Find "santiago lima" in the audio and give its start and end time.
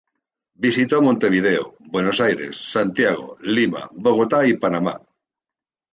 2.57-3.87